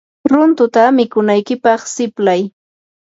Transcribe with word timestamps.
runtuta 0.31 0.81
mikunaykipaq 0.97 1.81
siplay. 1.95 2.41